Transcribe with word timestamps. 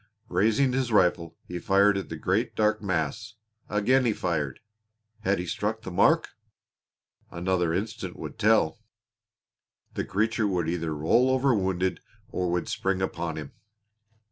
Raising 0.29 0.73
his 0.73 0.91
rifle, 0.91 1.37
he 1.45 1.59
fired 1.59 1.95
at 1.95 2.09
the 2.09 2.15
great 2.15 2.55
dark 2.55 2.81
mass. 2.81 3.35
Again 3.69 4.03
he 4.03 4.13
fired! 4.13 4.59
Had 5.19 5.37
he 5.37 5.45
struck 5.45 5.83
the 5.83 5.91
mark? 5.91 6.29
Another 7.29 7.71
instant 7.71 8.15
would 8.17 8.39
tell. 8.39 8.79
The 9.93 10.03
creature 10.03 10.47
would 10.47 10.67
either 10.67 10.95
roll 10.95 11.29
over 11.29 11.53
wounded, 11.53 11.99
or 12.29 12.49
would 12.51 12.67
spring 12.67 12.99
upon 12.99 13.35
him. 13.35 13.51